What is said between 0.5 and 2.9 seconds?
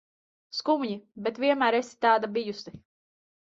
Skumji, bet vienmēr esi tāda bijusi.